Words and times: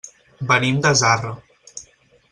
Venim 0.51 0.79
de 0.87 0.93
Zarra. 1.03 1.35